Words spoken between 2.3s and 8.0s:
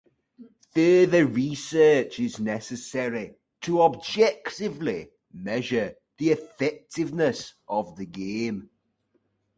necessary to objectively measure the effectiveness of